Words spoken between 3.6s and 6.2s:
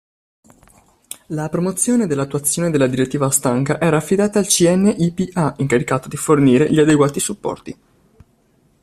era affidata al CNIPA, incaricato di